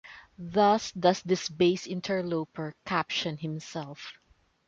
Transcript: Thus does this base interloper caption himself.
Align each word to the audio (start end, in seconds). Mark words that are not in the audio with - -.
Thus 0.39 0.91
does 0.93 1.21
this 1.21 1.47
base 1.47 1.85
interloper 1.85 2.73
caption 2.87 3.37
himself. 3.37 4.13